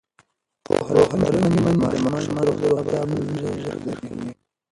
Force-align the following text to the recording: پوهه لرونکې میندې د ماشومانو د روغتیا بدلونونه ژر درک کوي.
پوهه 0.65 0.91
لرونکې 1.21 1.59
میندې 1.63 1.87
د 1.91 1.95
ماشومانو 2.13 2.51
د 2.53 2.59
روغتیا 2.71 3.01
بدلونونه 3.09 3.53
ژر 3.63 3.77
درک 3.85 4.03
کوي. 4.07 4.31